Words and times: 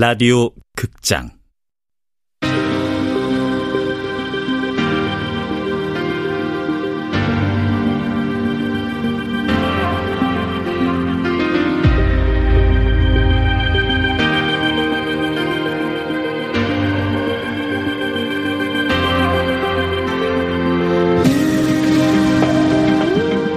라디오 0.00 0.50
극장. 0.76 1.28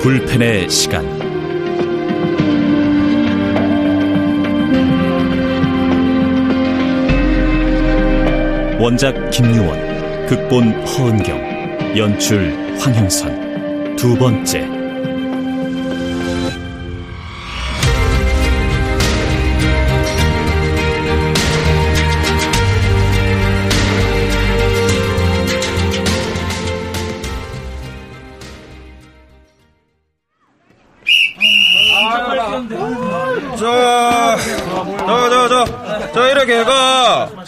불펜의 0.01 0.71
시간 0.71 1.10
원작 8.91 9.29
김유원 9.29 10.25
극본 10.27 10.85
허은경 10.85 11.95
연출 11.95 12.53
황형선 12.77 13.95
두 13.95 14.17
번째 14.17 14.81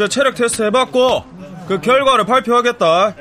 저 0.04 0.08
체력 0.08 0.36
테스트 0.36 0.64
해봤고 0.64 1.33
그 1.68 1.80
결과를 1.82 2.26
발표하겠다. 2.26 3.16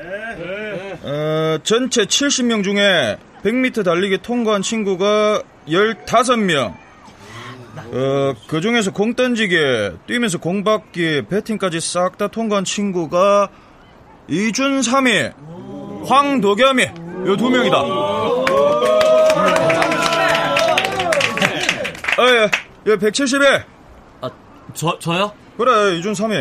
어, 1.05 1.57
전체 1.63 2.05
70명 2.05 2.63
중에 2.63 3.17
100m 3.43 3.83
달리기 3.85 4.19
통과한 4.19 4.61
친구가 4.61 5.41
15명. 5.67 6.73
어, 7.95 8.33
그 8.47 8.61
중에서 8.61 8.91
공 8.91 9.13
던지기, 9.15 9.57
뛰면서 10.07 10.37
공 10.39 10.63
받기, 10.63 11.23
배팅까지 11.29 11.79
싹 11.79 12.17
다 12.17 12.27
통과한 12.27 12.63
친구가 12.65 13.49
이준삼이, 14.27 15.29
황도겸이, 16.05 16.83
요 17.25 17.35
두 17.37 17.49
명이다. 17.49 17.77
아, 22.15 22.27
예, 22.29 22.49
예, 22.91 22.95
170에. 22.95 23.63
아, 24.21 24.29
저, 24.73 24.97
저요? 24.99 25.31
그래, 25.57 25.95
이준삼이. 25.97 26.35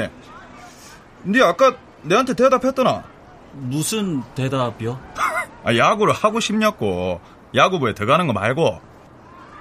네 1.24 1.40
아까 1.42 1.76
내한테 2.02 2.34
대답했더나. 2.34 3.04
무슨 3.52 4.22
대답이요? 4.34 4.98
아, 5.64 5.76
야구를 5.76 6.12
하고 6.12 6.40
싶냐고. 6.40 7.20
야구부에 7.54 7.94
들어가는 7.94 8.26
거 8.26 8.32
말고. 8.32 8.80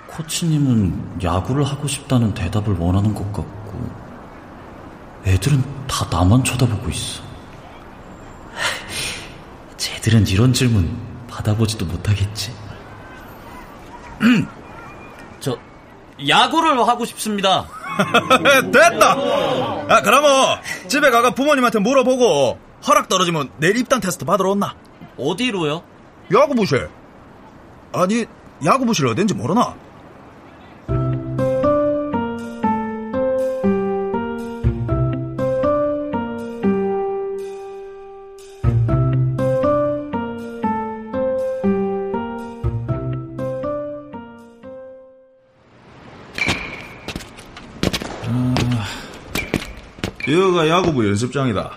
코치님은 0.08 1.22
야구를 1.24 1.64
하고 1.64 1.88
싶다는 1.88 2.34
대답을 2.34 2.76
원하는 2.78 3.14
것 3.14 3.24
같고, 3.32 3.90
애들은 5.26 5.64
다 5.88 6.06
나만 6.12 6.44
쳐다보고 6.44 6.90
있어. 6.90 7.24
쟤들은 9.78 10.28
이런 10.28 10.52
질문 10.52 10.98
받아보지도 11.30 11.86
못하겠지. 11.86 12.54
저, 15.40 15.58
야구를 16.28 16.78
하고 16.86 17.06
싶습니다. 17.06 17.66
됐다! 18.72 19.16
아, 19.92 20.02
그러면 20.02 20.62
집에 20.88 21.10
가가 21.10 21.32
부모님한테 21.32 21.80
물어보고 21.80 22.58
허락 22.88 23.10
떨어지면 23.10 23.50
내일 23.58 23.76
입단 23.78 24.00
테스트 24.00 24.24
받으러 24.24 24.52
온나? 24.52 24.74
어디로요? 25.18 25.84
야구부실. 26.34 26.90
아니, 27.92 28.26
야구부실 28.64 29.08
어딘지 29.08 29.34
모르나? 29.34 29.76
여기가 50.32 50.68
야구부 50.68 51.08
연습장이다. 51.08 51.72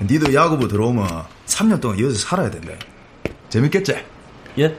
니도 0.02 0.32
야구부 0.34 0.68
들어오면 0.68 1.06
3년 1.46 1.80
동안 1.80 1.98
여기서 2.00 2.18
살아야 2.18 2.50
된대. 2.50 2.78
재밌겠지? 3.48 3.96
예? 4.58 4.76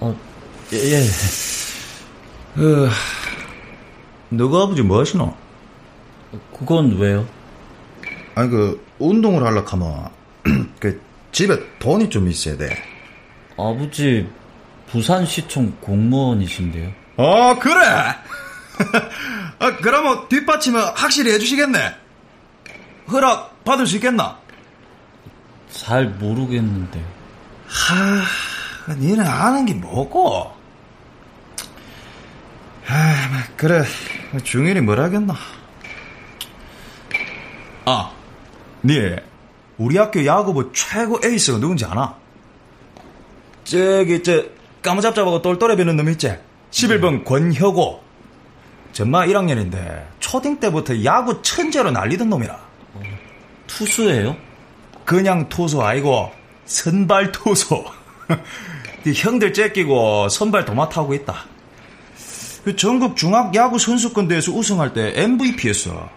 어, 0.00 0.16
예, 0.72 0.76
예. 0.76 1.00
어, 2.62 2.90
너가 4.30 4.62
아버지 4.62 4.82
뭐 4.82 5.00
하시노? 5.00 5.34
그건 6.56 6.96
왜요? 6.98 7.26
아니, 8.34 8.50
그, 8.50 8.84
운동을 8.98 9.44
하려고 9.44 9.68
하면, 9.68 10.08
그, 10.78 11.00
집에 11.32 11.58
돈이 11.78 12.08
좀 12.08 12.28
있어야 12.28 12.56
돼. 12.56 12.76
아버지, 13.56 14.26
부산시청 14.88 15.72
공무원이신데요. 15.80 16.92
어, 17.16 17.58
그래! 17.58 17.82
아, 19.58 19.76
그러면 19.76 20.28
뒷받침은 20.28 20.82
확실히 20.94 21.32
해주시겠네. 21.32 21.94
허락 23.10 23.64
받을 23.64 23.86
수 23.86 23.96
있겠나? 23.96 24.38
잘 25.70 26.06
모르겠는데. 26.06 27.04
하, 27.68 28.94
니는 28.94 29.26
아는 29.26 29.66
게 29.66 29.74
뭐고? 29.74 30.52
아, 32.88 33.28
뭐, 33.30 33.40
그래. 33.56 33.84
중일이 34.42 34.80
뭐라겠나? 34.80 35.34
아, 37.84 38.12
니 38.84 39.16
우리 39.78 39.96
학교 39.96 40.24
야구부 40.24 40.72
최고 40.72 41.18
에이스가 41.24 41.58
누군지 41.58 41.84
아나? 41.84 42.16
저기, 43.64 44.22
저, 44.22 44.44
까무잡잡하고 44.82 45.42
똘똘해 45.42 45.76
보는 45.76 45.96
놈 45.96 46.08
있지? 46.10 46.36
11번 46.70 47.18
네. 47.18 47.24
권혁고. 47.24 48.09
전마 48.92 49.26
1학년인데 49.26 50.06
초딩 50.20 50.60
때부터 50.60 51.04
야구 51.04 51.40
천재로 51.42 51.90
날리던 51.90 52.28
놈이라. 52.28 52.54
어, 52.54 53.02
투수예요? 53.66 54.36
그냥 55.04 55.48
투수 55.48 55.82
아니고 55.82 56.32
선발 56.64 57.32
투수. 57.32 57.84
네 59.02 59.12
형들 59.14 59.52
째끼고 59.52 60.28
선발 60.28 60.64
도맡아하고 60.64 61.14
있다. 61.14 61.46
그 62.64 62.76
전국 62.76 63.16
중학 63.16 63.54
야구 63.54 63.78
선수권 63.78 64.28
대회에서 64.28 64.52
우승할 64.52 64.92
때 64.92 65.12
MVP였어. 65.16 66.08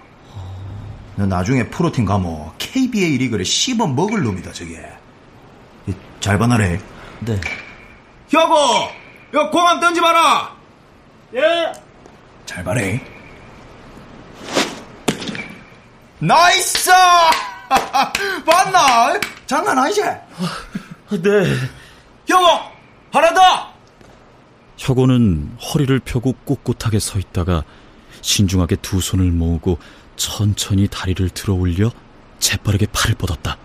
너 1.15 1.25
나중에 1.25 1.69
프로팀 1.69 2.05
가면 2.05 2.51
KBA 2.57 3.17
리그를 3.19 3.45
씹어 3.45 3.87
먹을 3.87 4.23
놈이다 4.23 4.51
저게. 4.51 4.83
잘 6.19 6.37
봐나래. 6.37 6.79
네. 7.19 7.39
혁고, 8.29 8.55
야 9.35 9.49
공항 9.49 9.79
던지 9.79 10.01
마라. 10.01 10.55
예. 11.35 11.39
잘 12.45 12.63
봐래. 12.63 13.01
나이스! 16.19 16.89
봤나? 18.45 19.19
장난 19.45 19.77
아니지? 19.77 20.01
네. 20.01 21.57
혁오! 22.27 22.45
하나 23.11 23.33
더! 23.33 23.73
혁오는 24.77 25.57
허리를 25.61 25.99
펴고 25.99 26.33
꼿꼿하게 26.45 26.99
서 26.99 27.19
있다가 27.19 27.63
신중하게 28.21 28.77
두 28.77 29.01
손을 29.01 29.31
모으고 29.31 29.79
천천히 30.15 30.87
다리를 30.87 31.29
들어 31.29 31.53
올려 31.53 31.91
재빠르게 32.39 32.87
팔을 32.87 33.15
뻗었다. 33.15 33.57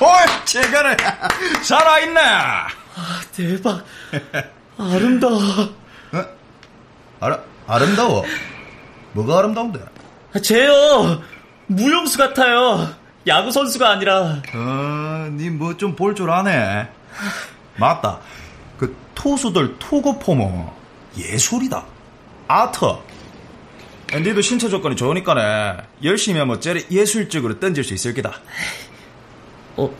어이, 0.00 0.44
제가를 0.44 0.96
살아있네! 1.62 2.20
아, 2.20 2.68
대박. 3.32 3.84
아름다워. 4.78 5.40
어? 7.22 7.24
아라, 7.24 7.38
아름다워? 7.66 8.24
뭐가 9.12 9.38
아름다운데? 9.38 9.80
쟤요! 10.42 11.22
무용수 11.66 12.18
같아요. 12.18 12.88
야구 13.26 13.50
선수가 13.52 13.88
아니라. 13.88 14.42
어, 14.54 15.28
니뭐 15.32 15.76
좀 15.76 15.94
볼 15.94 16.14
줄 16.14 16.30
아네. 16.30 16.88
맞다. 17.76 18.18
그 18.78 18.94
투수들 19.14 19.78
투구 19.78 20.18
폼은 20.18 20.66
예술이다. 21.16 21.84
아트. 22.48 22.80
니도 24.14 24.40
신체 24.42 24.68
조건이 24.68 24.96
좋으니까네. 24.96 25.76
열심히 26.04 26.38
하면 26.40 26.60
쟤를 26.60 26.84
예술적으로 26.90 27.58
던질 27.60 27.84
수 27.84 27.94
있을 27.94 28.12
기다. 28.12 28.32
어, 29.76 29.90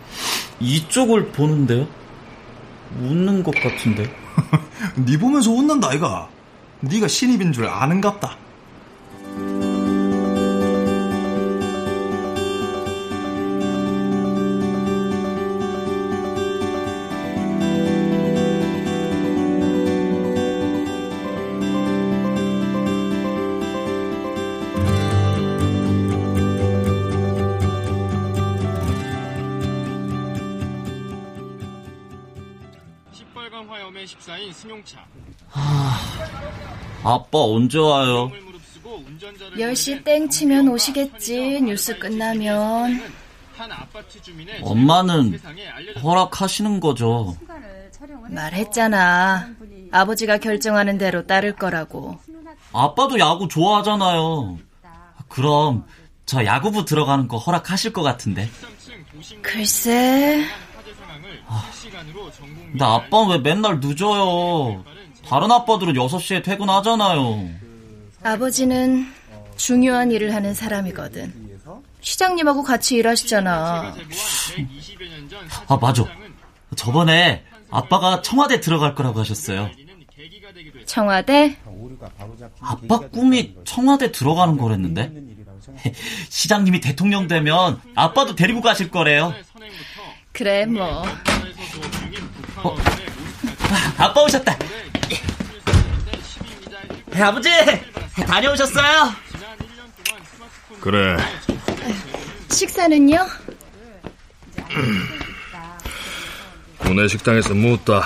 이쪽을 0.60 1.28
보는데요? 1.28 1.86
웃는 3.00 3.42
것 3.42 3.54
같은데. 3.54 4.12
니 4.98 5.16
보면서 5.16 5.50
웃는다, 5.50 5.94
이가. 5.94 6.28
네가 6.82 7.08
신입인 7.08 7.52
줄 7.52 7.66
아는갑다. 7.66 8.41
운동회 33.72 34.06
식사인 34.06 34.52
승용차. 34.52 34.98
아, 35.52 35.98
아빠 37.04 37.38
언제 37.38 37.78
와요? 37.78 38.30
10시 39.56 40.04
땡 40.04 40.28
치면 40.28 40.68
오시겠지. 40.68 41.62
뉴스 41.62 41.98
끝나면. 41.98 43.00
엄마는 44.62 45.40
허락하시는 46.02 46.80
거죠? 46.80 47.36
말했잖아. 48.28 49.50
아버지가 49.90 50.38
결정하는 50.38 50.98
대로 50.98 51.26
따를 51.26 51.54
거라고. 51.54 52.18
아빠도 52.72 53.18
야구 53.18 53.48
좋아하잖아요. 53.48 54.58
그럼 55.28 55.86
저 56.26 56.44
야구부 56.44 56.84
들어가는 56.84 57.26
거 57.28 57.38
허락하실 57.38 57.92
것 57.92 58.02
같은데. 58.02 58.50
글쎄. 59.40 60.44
아, 61.52 61.70
근데 62.70 62.84
아빠는 62.84 63.30
왜 63.30 63.38
맨날 63.38 63.78
늦어요? 63.80 64.84
다른 65.28 65.50
아빠들은 65.50 65.92
6시에 65.94 66.42
퇴근하잖아요. 66.42 67.50
아버지는 68.22 69.12
중요한 69.56 70.10
일을 70.10 70.34
하는 70.34 70.54
사람이거든. 70.54 71.60
시장님하고 72.00 72.62
같이 72.62 72.96
일하시잖아. 72.96 73.94
아, 75.68 75.76
맞아. 75.76 76.04
저번에 76.74 77.44
아빠가 77.70 78.22
청와대 78.22 78.60
들어갈 78.60 78.94
거라고 78.94 79.20
하셨어요. 79.20 79.70
청와대? 80.86 81.56
아빠 82.60 82.98
꿈이 82.98 83.54
청와대 83.64 84.10
들어가는 84.10 84.56
거랬는데? 84.56 85.12
시장님이 86.28 86.80
대통령 86.80 87.28
되면 87.28 87.80
아빠도 87.94 88.34
데리고 88.34 88.60
가실 88.60 88.90
거래요. 88.90 89.32
그래, 90.32 90.66
뭐. 90.66 91.04
어? 92.64 92.76
아빠 93.98 94.22
오셨다. 94.22 94.56
아버지, 97.20 97.48
다녀오셨어요? 98.26 99.12
그래. 100.80 101.16
식사는요? 102.50 103.26
구내 106.78 107.08
식당에서 107.08 107.54
묻다. 107.54 108.02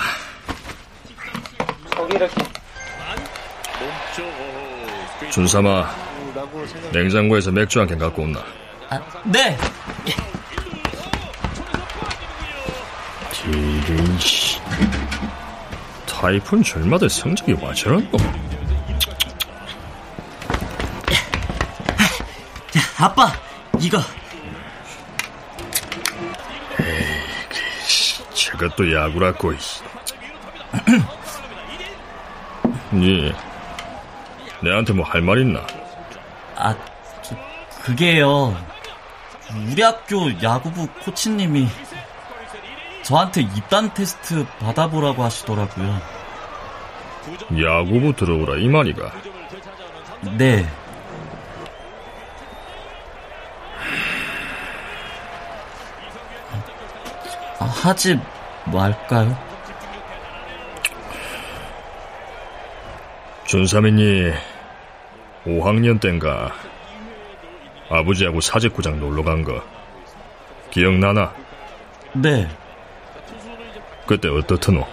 준삼아, 5.31 5.95
냉장고에서 6.93 7.51
맥주 7.51 7.79
한 7.79 7.87
캔 7.87 7.97
갖고 7.97 8.23
온나? 8.23 8.43
아, 8.89 8.99
네. 9.25 9.57
이런 13.47 14.19
씨. 14.19 14.59
타이푼 16.05 16.63
절마다 16.63 17.07
성적이 17.07 17.53
와 17.61 17.73
저런 17.73 18.09
거. 18.11 18.17
아빠, 22.99 23.31
이거. 23.79 23.99
에이, 26.79 28.33
저것도 28.33 28.91
야구라고. 28.93 29.53
니, 32.91 33.31
내한테 34.63 34.93
뭐 34.93 35.05
할 35.05 35.21
말 35.21 35.39
있나? 35.39 35.65
아, 36.55 36.75
저, 37.21 37.35
그게요. 37.83 38.57
우리 39.69 39.81
학교 39.83 40.29
야구부 40.41 40.87
코치님이 41.05 41.67
저한테 43.07 43.39
입단 43.39 43.93
테스트 43.93 44.45
받아보라고 44.59 45.23
하시더라고요. 45.23 45.97
야구부 47.57 48.13
들어오라 48.17 48.57
이 48.57 48.67
말이가. 48.67 49.11
네. 50.37 50.67
아, 57.59 57.65
하지 57.65 58.19
말까요? 58.65 59.37
준삼이니 63.45 64.33
5학년 65.45 66.01
땐가 66.01 66.51
아버지하고 67.89 68.41
사직구장 68.41 68.99
놀러 68.99 69.23
간 69.23 69.43
거 69.43 69.63
기억나나? 70.71 71.33
네. 72.13 72.47
그때 74.07 74.29
어떻더노? 74.29 74.87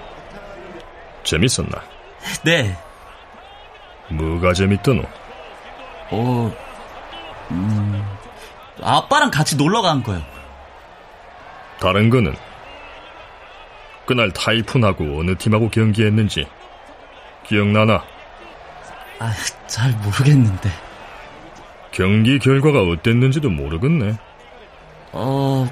재밌었나? 1.23 1.81
네. 2.45 2.77
뭐가 4.09 4.53
재밌더노? 4.53 5.03
어, 6.11 6.55
음, 7.51 8.05
아빠랑 8.83 9.31
같이 9.31 9.57
놀러 9.57 9.81
간 9.81 10.03
거요. 10.03 10.21
다른 11.81 12.11
거는? 12.11 12.35
그날 14.07 14.31
타이푼하고 14.33 15.19
어느 15.21 15.35
팀하고 15.37 15.71
경기했는지 15.71 16.47
기억나나? 17.47 18.05
아, 19.19 19.33
잘 19.67 19.93
모르겠는데. 19.93 20.71
경기 21.93 22.39
결과가 22.39 22.83
어땠는지도 22.83 23.49
모르겠네. 23.49 24.19
어, 25.13 25.67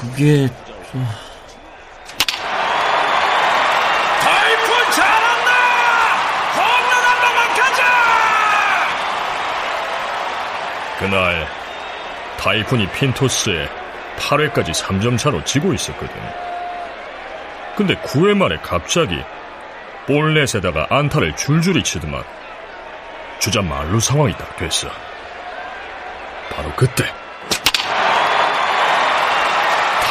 그게 0.00 0.46
좀... 0.90 1.04
타이푼 4.20 4.90
잘한다! 4.92 5.50
홈런 6.54 7.04
한 7.04 7.20
방만 7.20 7.48
가자! 7.56 7.82
그날 10.98 11.46
타이푼이 12.38 12.86
핀토스에 12.92 13.68
8회까지 14.18 14.72
3점 14.72 15.18
차로 15.18 15.42
지고 15.44 15.72
있었거든. 15.72 16.14
근데 17.76 17.94
9회 17.96 18.36
말에 18.36 18.56
갑자기 18.62 19.20
볼넷에다가 20.06 20.86
안타를 20.90 21.34
줄줄이 21.36 21.82
치더만 21.82 22.22
주자 23.38 23.62
말루 23.62 23.98
상황이 24.00 24.32
딱 24.36 24.56
됐어. 24.56 24.88
바로 26.54 26.70
그때 26.76 27.04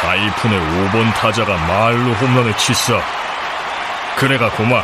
타이푼의 0.00 0.60
5번 0.60 1.14
타자가 1.14 1.56
말루 1.66 2.12
홈런을 2.12 2.54
치어 2.58 3.00
그래가 4.16 4.50
고마 4.50 4.82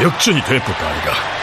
역전이 0.00 0.42
됐었다 0.42 0.86
아이가. 0.86 1.41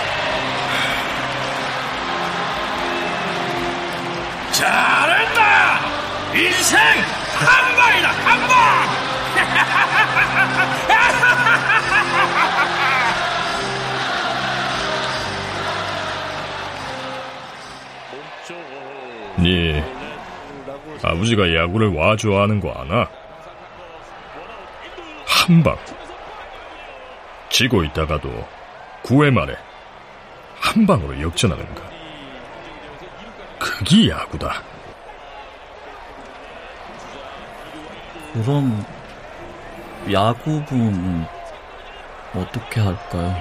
인생 6.33 6.79
한 6.79 7.75
방이다, 7.75 8.09
한 8.09 8.47
방! 8.47 9.89
네 19.37 19.83
아버지가 21.01 21.53
야구를 21.55 21.95
와 21.95 22.15
좋아하는 22.15 22.59
거 22.59 22.71
아나? 22.71 23.07
한 25.25 25.63
방. 25.63 25.77
지고 27.49 27.83
있다가도 27.83 28.47
9회 29.03 29.31
말에 29.31 29.55
한 30.59 30.85
방으로 30.85 31.19
역전하는 31.21 31.63
거. 31.73 31.81
그게 33.57 34.09
야구다. 34.09 34.61
그럼 38.33 38.85
야구부는 40.11 41.25
어떻게 42.35 42.79
할까요? 42.79 43.35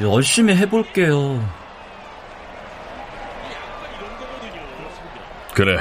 열심히 0.00 0.54
해볼게요. 0.56 1.62
그래. 5.54 5.78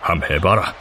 함 0.00 0.22
해봐라. 0.22 0.74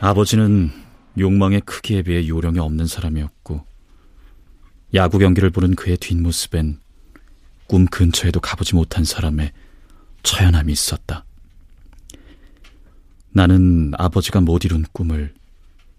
아버지는 0.00 0.70
욕망의 1.18 1.62
크기에 1.62 2.02
비해 2.02 2.28
요령이 2.28 2.58
없는 2.58 2.86
사람이었고 2.86 3.66
야구 4.94 5.18
경기를 5.18 5.50
보는 5.50 5.74
그의 5.74 5.96
뒷모습엔 5.96 6.78
꿈 7.66 7.86
근처에도 7.86 8.40
가보지 8.40 8.74
못한 8.74 9.04
사람의 9.04 9.52
처연함이 10.22 10.72
있었다. 10.72 11.24
나는 13.30 13.92
아버지가 13.96 14.40
못 14.40 14.64
이룬 14.64 14.84
꿈을 14.92 15.34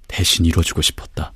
대신 0.08 0.46
이뤄주고 0.46 0.82
싶었다. 0.82 1.34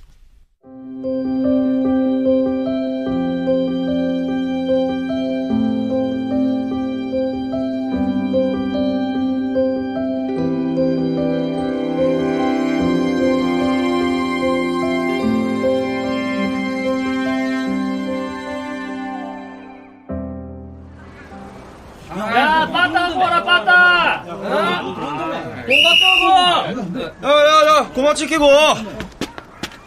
야야야 28.11 28.13
고마 28.13 28.13
지키고. 28.13 28.47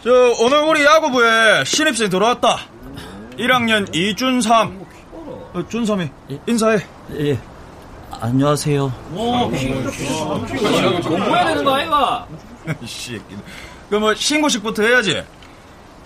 저 0.03 0.11
오늘 0.39 0.59
우리 0.63 0.83
야구부에 0.83 1.63
신입생 1.65 2.09
들어왔다. 2.09 2.59
1학년 3.37 3.93
이준삼. 3.95 4.85
어, 5.53 5.63
준삼이 5.69 6.09
인사해. 6.47 6.79
예. 7.17 7.39
안녕하세요. 8.19 8.91
공부해야 11.03 11.45
되는 11.47 11.63
거 11.63 11.75
아이가? 11.75 12.27
씨, 12.85 13.21
그뭐 13.89 14.15
신고식부터 14.15 14.83
해야지. 14.83 15.23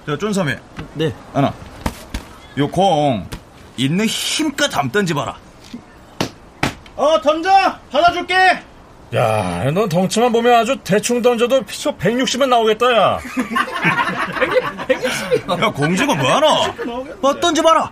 저 0.06 0.18
준삼이. 0.18 0.54
네. 0.96 1.14
하나. 1.34 1.54
요공 2.58 3.28
있는 3.78 4.06
힘껏 4.06 4.76
함 4.76 4.92
던져봐라. 4.92 5.38
어 6.96 7.22
던져! 7.22 7.50
받아줄게 7.92 8.36
야, 9.16 9.72
넌 9.72 9.90
덩치만 9.90 10.32
보면 10.32 10.54
아주 10.54 10.78
대충 10.84 11.22
던져도 11.22 11.64
피속 11.64 11.98
160은 11.98 12.48
나오겠다, 12.48 12.92
야. 12.92 13.20
야 15.50 15.72
공주가 15.72 16.16
뭐하노 16.16 16.48
어 17.22 17.40
던져봐라 17.40 17.92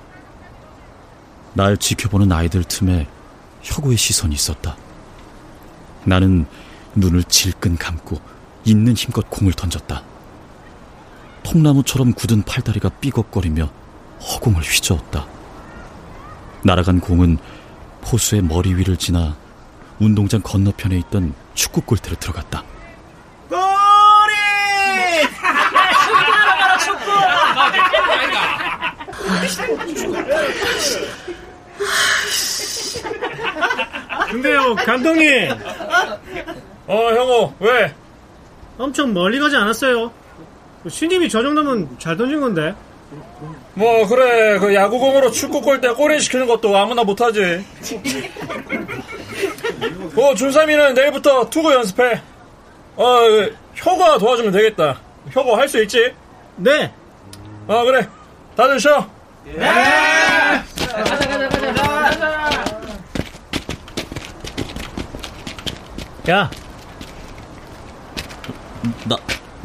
날 1.53 1.75
지켜보는 1.77 2.31
아이들 2.31 2.63
틈에 2.63 3.07
혁오의 3.63 3.97
시선이 3.97 4.35
있었다. 4.35 4.75
나는 6.03 6.45
눈을 6.95 7.23
질끈 7.23 7.77
감고 7.77 8.17
있는 8.63 8.93
힘껏 8.93 9.27
공을 9.29 9.53
던졌다. 9.53 10.03
통나무처럼 11.43 12.13
굳은 12.13 12.43
팔다리가 12.43 12.89
삐걱거리며 12.89 13.69
허공을 14.21 14.61
휘저었다. 14.61 15.25
날아간 16.63 16.99
공은 16.99 17.37
포수의 18.01 18.41
머리 18.43 18.73
위를 18.75 18.97
지나 18.97 19.35
운동장 19.99 20.41
건너편에 20.41 20.97
있던 20.97 21.33
축구 21.53 21.81
골대로 21.81 22.15
들어갔다. 22.17 22.63
꼬리 23.49 24.33
근데요, 34.31 34.75
감독님. 34.75 35.51
어, 36.87 37.09
형호, 37.13 37.53
왜? 37.59 37.93
엄청 38.77 39.13
멀리 39.13 39.39
가지 39.39 39.55
않았어요. 39.55 40.11
신임이 40.87 41.29
저 41.29 41.41
정도면 41.41 41.97
잘 41.97 42.15
던진 42.15 42.39
건데. 42.39 42.75
뭐, 43.73 44.07
그래. 44.07 44.59
그 44.59 44.73
야구공으로 44.73 45.31
축구 45.31 45.61
골대 45.61 45.89
꼬리 45.89 46.19
시키는 46.19 46.45
것도 46.47 46.75
아무나 46.77 47.03
못하지. 47.03 47.65
어, 50.15 50.35
준삼이는 50.35 50.93
내일부터 50.93 51.49
투구 51.49 51.73
연습해. 51.73 52.21
어, 52.95 53.19
혁오가 53.75 54.17
도와주면 54.17 54.51
되겠다. 54.51 54.99
혁오 55.31 55.55
할수 55.55 55.81
있지? 55.83 56.13
네. 56.55 56.91
어, 57.67 57.83
그래. 57.83 58.07
다들 58.55 58.79
쉬어. 58.79 59.07
야, 66.29 66.51
나, 69.05 69.15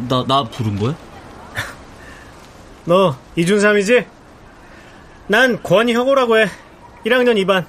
나, 0.09 0.25
나 0.29 0.45
부른 0.45 0.79
거야? 0.79 0.95
너 2.85 3.17
이준삼이지? 3.35 4.07
난 5.27 5.61
권희 5.63 5.93
혁오라고 5.95 6.39
해. 6.39 6.47
1학년 7.05 7.35
2반. 7.45 7.65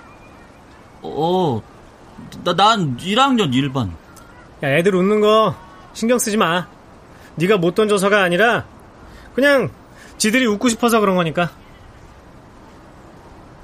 어, 1.02 1.62
나, 2.44 2.56
난 2.56 2.98
1학년 2.98 3.52
1반. 3.54 3.92
야, 4.64 4.78
애들 4.78 4.96
웃는 4.96 5.22
거 5.22 5.56
신경 5.94 6.20
쓰지 6.20 6.38
마. 6.38 6.68
네가 7.36 7.58
못 7.58 7.76
던져서가 7.76 8.22
아니라 8.22 8.66
그냥 9.34 9.70
지들이 10.18 10.46
웃고 10.46 10.70
싶어서 10.70 11.00
그런 11.00 11.16
거니까. 11.16 11.52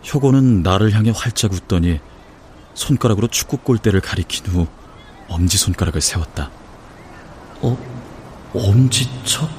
혁오는 0.04 0.64
나를 0.64 0.94
향해 0.94 1.12
활짝 1.16 1.54
웃더니 1.54 2.00
손가락으로 2.74 3.28
축구 3.28 3.58
골대를 3.58 4.02
가리킨 4.02 4.48
후 4.48 4.68
엄지 5.28 5.58
손가락을 5.58 6.02
세웠다. 6.02 6.50
어, 7.62 7.78
엄지척? 8.54 9.50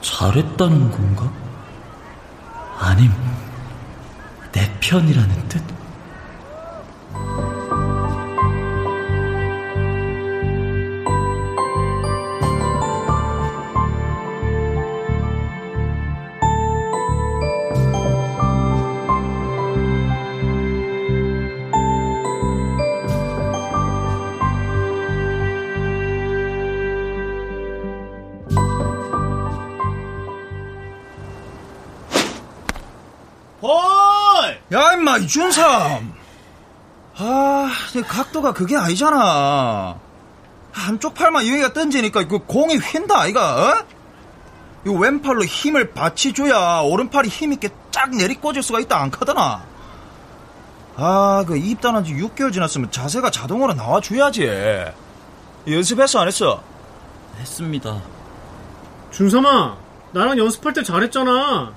잘했다는 0.00 0.90
건가? 0.90 1.32
아님, 2.78 3.10
내 4.52 4.72
편이라는 4.80 5.48
뜻? 5.48 5.79
볼야 33.60 34.92
임마 34.94 35.18
이준삼 35.18 36.14
아 37.18 37.70
내 37.94 38.02
각도가 38.02 38.52
그게 38.52 38.76
아니잖아 38.76 39.96
한쪽 40.72 41.14
팔만 41.14 41.46
여기가 41.46 41.72
던지니까 41.72 42.26
그 42.28 42.38
공이 42.38 42.78
휜다 42.78 43.12
아이가 43.12 43.56
어? 43.72 43.84
이 44.86 44.90
왼팔로 44.90 45.44
힘을 45.44 45.92
받치줘야 45.92 46.80
오른팔이 46.82 47.28
힘있게 47.28 47.68
쫙 47.90 48.10
내리꽂을 48.10 48.62
수가 48.62 48.80
있다 48.80 48.96
않거드나 49.02 49.62
아 50.96 51.44
그 51.46 51.56
입단한 51.56 52.04
지 52.04 52.14
6개월 52.14 52.52
지났으면 52.52 52.90
자세가 52.90 53.30
자동으로 53.30 53.72
나와줘야지 53.74 54.48
연습했어 55.66 56.20
안 56.20 56.28
했어? 56.28 56.62
했습니다. 57.38 58.00
준삼아, 59.10 59.76
나랑 60.12 60.38
연습할 60.38 60.72
때 60.74 60.82
잘했잖아. 60.82 61.72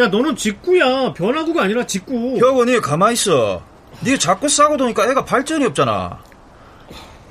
야, 0.00 0.08
너는 0.08 0.34
직구야. 0.36 1.12
변화구가 1.12 1.62
아니라 1.62 1.86
직구. 1.86 2.36
혁은 2.38 2.66
니 2.66 2.80
가만히 2.80 3.14
있어 3.14 3.62
니 4.02 4.18
자꾸 4.18 4.48
싸고 4.48 4.76
도니까 4.76 5.06
애가 5.08 5.24
발전이 5.24 5.64
없잖아 5.66 6.18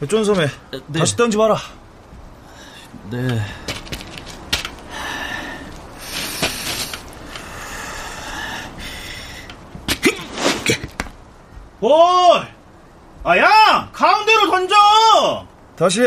쫀섬에 0.08 0.48
네. 0.88 1.00
다시 1.00 1.16
던져봐라 1.18 1.58
네. 3.12 3.42
볼! 11.80 11.92
아, 13.24 13.38
야! 13.38 13.90
가운데로 13.92 14.52
던져! 14.52 14.76
다시 15.76 16.02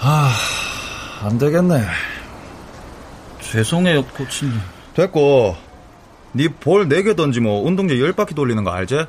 아, 0.00 0.32
안 1.22 1.38
되겠네. 1.38 1.82
죄송해요, 3.40 4.04
코치님. 4.04 4.54
됐고, 4.94 5.56
니볼 6.34 6.88
4개 6.88 7.16
던지면 7.16 7.52
운동장 7.64 7.96
10바퀴 7.96 8.34
돌리는 8.34 8.62
거 8.64 8.70
알지? 8.70 9.06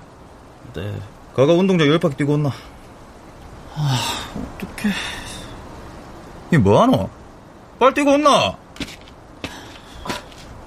네. 0.75 0.95
가가 1.35 1.53
운동장 1.53 1.87
10바퀴 1.87 2.17
뛰고 2.17 2.33
온나? 2.33 2.51
어떡해. 3.75 4.93
니 6.51 6.57
뭐하노? 6.57 7.09
빨리 7.79 7.93
뛰고 7.93 8.11
온나? 8.13 8.55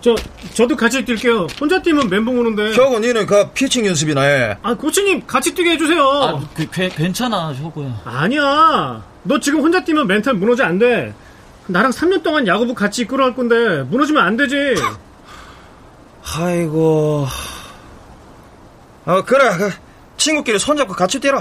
저, 0.01 0.15
저도 0.55 0.77
같이 0.77 1.05
뛸게요. 1.05 1.61
혼자 1.61 1.81
뛰면 1.81 2.09
멘붕 2.09 2.39
오는데. 2.39 2.75
혁은 2.75 3.03
니는 3.03 3.27
가 3.27 3.51
피칭 3.51 3.87
연습이나 3.87 4.23
해. 4.23 4.57
아, 4.63 4.75
코치님 4.75 5.27
같이 5.27 5.55
뛰게 5.55 5.71
해주세요. 5.73 6.03
아, 6.05 6.41
그, 6.55 6.69
괜- 6.71 6.91
괜찮아, 6.91 7.53
혁오야. 7.55 8.01
아니야. 8.05 9.03
너 9.25 9.39
지금 9.41 9.61
혼자 9.61 9.85
뛰면 9.85 10.07
멘탈 10.07 10.35
무너져 10.35 10.65
안 10.65 10.79
돼. 10.79 11.15
나랑 11.67 11.93
3년 11.93 12.23
동안 12.23 12.47
야구부 12.47 12.75
같이 12.75 13.03
이끌어갈 13.03 13.35
건데 13.35 13.83
무너지면 13.85 14.25
안 14.25 14.37
되지. 14.37 14.75
아이고. 16.37 17.27
아, 19.05 19.23
그래. 19.23 19.57
그 19.57 19.71
친구끼리 20.17 20.59
손잡고 20.59 20.95
같이 20.95 21.21
뛰라. 21.21 21.41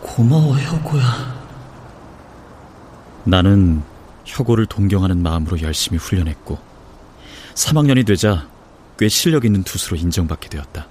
고마워, 0.00 0.56
혁오야. 0.56 1.38
나는 3.24 3.82
혁오를 4.24 4.66
동경하는 4.66 5.22
마음으로 5.22 5.60
열심히 5.60 5.98
훈련했고 5.98 6.58
3학년이 7.54 8.06
되자 8.06 8.46
꽤 8.98 9.08
실력 9.08 9.44
있는 9.44 9.62
투수로 9.62 9.96
인정받게 9.96 10.48
되었다. 10.48 10.86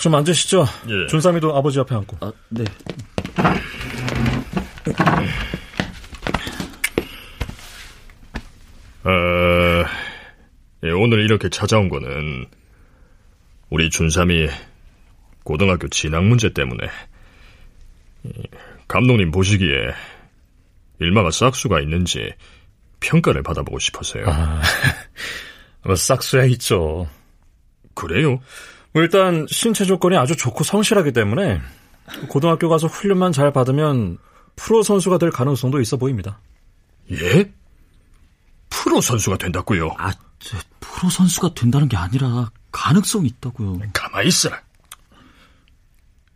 좀 0.00 0.14
앉으시죠. 0.14 0.64
예. 0.88 1.06
준삼이도 1.08 1.54
아버지 1.54 1.78
앞에 1.78 1.94
앉고. 1.94 2.16
아, 2.20 2.32
네. 2.48 2.64
어, 9.04 9.84
예, 10.84 10.90
오늘 10.90 11.20
이렇게 11.20 11.50
찾아온 11.50 11.88
거는 11.88 12.46
우리 13.68 13.90
준삼이 13.90 14.48
고등학교 15.44 15.88
진학 15.88 16.24
문제 16.24 16.52
때문에 16.52 16.88
감독님 18.88 19.30
보시기에 19.30 19.68
일마가 20.98 21.30
싹수가 21.30 21.80
있는지 21.80 22.32
평가를 23.00 23.42
받아보고 23.42 23.78
싶어서요. 23.78 24.24
아, 24.28 24.62
뭐 25.84 25.94
싹수야 25.94 26.44
있죠. 26.46 27.08
그래요? 27.94 28.40
뭐 28.92 29.02
일단 29.02 29.46
신체 29.48 29.84
조건이 29.84 30.16
아주 30.16 30.36
좋고 30.36 30.64
성실하기 30.64 31.12
때문에 31.12 31.60
고등학교 32.28 32.68
가서 32.68 32.86
훈련만 32.86 33.32
잘 33.32 33.52
받으면 33.52 34.18
프로 34.56 34.82
선수가 34.82 35.18
될 35.18 35.30
가능성도 35.30 35.80
있어 35.80 35.96
보입니다. 35.96 36.40
예? 37.12 37.50
프로 38.68 39.00
선수가 39.00 39.38
된다고요? 39.38 39.94
아, 39.98 40.12
저, 40.38 40.56
프로 40.80 41.10
선수가 41.10 41.54
된다는 41.54 41.88
게 41.88 41.96
아니라 41.96 42.50
가능성이 42.72 43.28
있다고요. 43.28 43.80
가만히 43.92 44.28
있어라. 44.28 44.60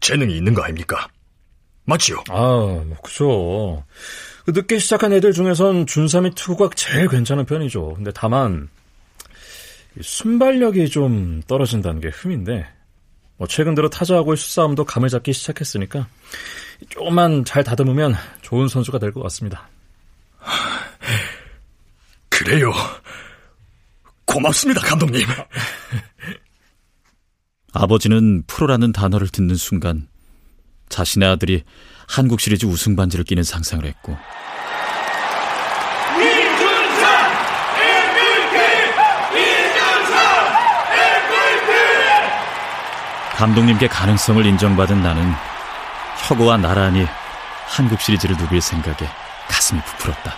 재능이 0.00 0.37
있는 0.37 0.54
거 0.54 0.62
아닙니까? 0.62 1.08
맞지요? 1.87 2.23
아, 2.30 2.34
뭐 2.34 2.96
그죠. 3.02 3.84
그 4.44 4.50
늦게 4.50 4.78
시작한 4.78 5.12
애들 5.12 5.32
중에선 5.32 5.87
준삼이 5.87 6.34
투구가 6.34 6.75
제일 6.76 7.08
괜찮은 7.08 7.46
편이죠. 7.46 7.94
근데 7.94 8.11
다만 8.14 8.68
순발력이 10.00 10.88
좀 10.90 11.42
떨어진다는 11.46 12.00
게 12.00 12.09
흠인데 12.09 12.66
뭐 13.37 13.48
최근 13.48 13.74
들어 13.74 13.88
타자하고의 13.88 14.37
수싸움도 14.37 14.85
감을 14.85 15.09
잡기 15.09 15.33
시작했으니까 15.33 16.07
조금만 16.88 17.44
잘 17.44 17.64
다듬으면 17.64 18.14
좋은 18.42 18.68
선수가 18.68 18.98
될 18.98 19.12
것 19.12 19.22
같습니다. 19.22 19.68
그래요. 22.28 22.72
고맙습니다, 24.24 24.80
감독님. 24.80 25.26
아버지는 27.72 28.42
프로라는 28.46 28.92
단어를 28.92 29.28
듣는 29.28 29.57
순간 29.57 30.09
자신의 30.88 31.28
아들이 31.28 31.64
한국 32.07 32.40
시리즈 32.40 32.66
우승 32.66 32.96
반지를 32.96 33.24
끼는 33.24 33.42
상상을 33.42 33.85
했고 33.85 34.16
감독님께 43.37 43.88
가능성을 43.88 44.44
인정받은 44.47 45.03
나는 45.03 45.33
혁오와 46.29 46.57
나란히 46.57 47.07
한국 47.66 48.01
시리즈를 48.01 48.37
누빌 48.37 48.61
생각에 48.61 49.09
가슴이 49.49 49.81
부풀었다. 49.83 50.35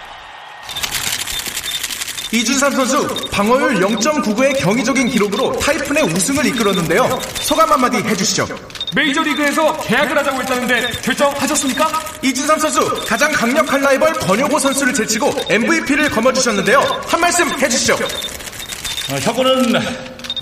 이준삼 2.33 2.73
선수 2.73 3.07
방어율 3.31 3.77
0.99의 3.77 4.59
경이적인 4.61 5.09
기록으로 5.09 5.59
타이푼의 5.61 6.03
우승을 6.05 6.45
이끌었는데요. 6.47 7.21
소감 7.35 7.71
한마디 7.71 7.99
해주시죠. 7.99 8.47
메이저리그에서 8.95 9.77
계약을 9.83 10.19
하자고 10.19 10.41
했다는데 10.41 10.91
결정하셨습니까? 11.03 11.89
이준삼 12.23 12.59
선수 12.59 13.05
가장 13.07 13.31
강력한 13.31 13.81
라이벌 13.81 14.13
권효고 14.15 14.59
선수를 14.59 14.93
제치고 14.93 15.33
MVP를 15.49 16.11
거머쥐셨는데요. 16.11 16.81
한 17.07 17.21
말씀 17.21 17.49
해주시죠. 17.61 17.95
어, 17.95 19.17
혁오는 19.21 19.75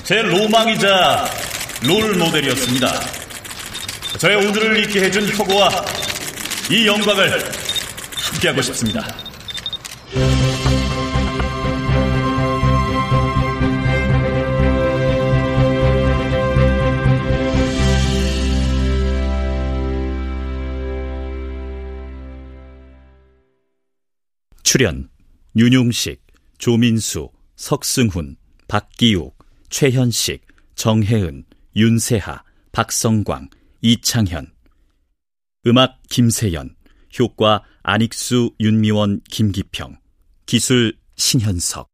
제 0.05 0.23
로망이자 0.23 1.29
롤 1.87 2.15
모델이었습니다. 2.17 2.89
저의 4.19 4.37
오늘을 4.37 4.85
있게 4.85 5.03
해준 5.03 5.29
혁오와 5.29 5.69
이 6.71 6.87
영광을 6.87 7.31
함께하고 8.17 8.63
싶습니다. 8.63 9.07
출연 24.63 25.11
윤용식, 25.55 26.23
조민수, 26.57 27.29
석승훈, 27.57 28.37
박기욱, 28.69 29.37
최현식, 29.69 30.47
정혜은, 30.77 31.45
윤세하, 31.77 32.43
박성광, 32.73 33.49
이창현. 33.81 34.53
음악 35.67 36.03
김세연. 36.09 36.77
효과 37.19 37.65
안익수, 37.83 38.55
윤미원, 38.61 39.21
김기평. 39.31 39.97
기술 40.47 40.97
신현석 41.17 41.94